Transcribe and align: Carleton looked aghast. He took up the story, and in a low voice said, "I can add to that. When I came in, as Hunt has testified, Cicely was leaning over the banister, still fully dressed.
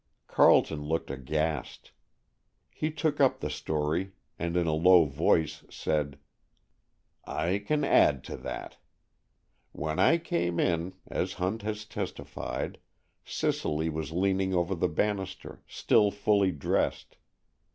Carleton 0.25 0.81
looked 0.83 1.11
aghast. 1.11 1.91
He 2.71 2.89
took 2.89 3.19
up 3.19 3.39
the 3.39 3.51
story, 3.51 4.13
and 4.39 4.57
in 4.57 4.65
a 4.65 4.73
low 4.73 5.05
voice 5.05 5.63
said, 5.69 6.17
"I 7.25 7.59
can 7.63 7.83
add 7.83 8.23
to 8.23 8.37
that. 8.37 8.77
When 9.73 9.99
I 9.99 10.17
came 10.17 10.59
in, 10.59 10.95
as 11.05 11.33
Hunt 11.33 11.61
has 11.61 11.85
testified, 11.85 12.79
Cicely 13.23 13.89
was 13.89 14.11
leaning 14.11 14.55
over 14.55 14.73
the 14.73 14.89
banister, 14.89 15.61
still 15.67 16.09
fully 16.09 16.51
dressed. 16.51 17.17